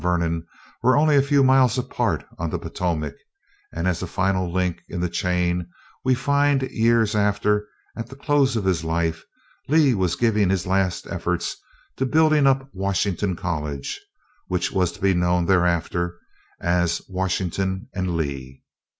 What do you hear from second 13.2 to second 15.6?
College, which was to be known